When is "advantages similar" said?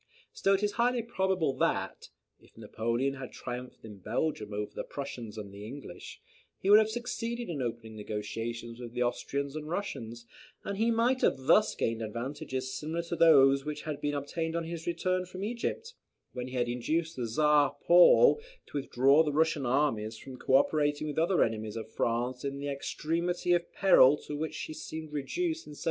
12.01-13.03